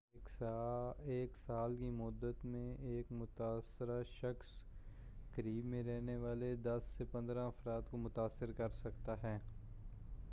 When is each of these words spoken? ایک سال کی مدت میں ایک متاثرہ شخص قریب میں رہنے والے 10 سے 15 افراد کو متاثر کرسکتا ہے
ایک 1.05 1.35
سال 1.37 1.75
کی 1.75 1.89
مدت 1.89 2.45
میں 2.45 2.73
ایک 2.85 3.11
متاثرہ 3.11 4.01
شخص 4.11 4.49
قریب 5.35 5.65
میں 5.65 5.83
رہنے 5.83 6.17
والے 6.17 6.55
10 6.67 6.79
سے 6.87 7.05
15 7.11 7.47
افراد 7.47 7.91
کو 7.91 7.97
متاثر 7.97 8.51
کرسکتا 8.51 9.21
ہے 9.23 9.37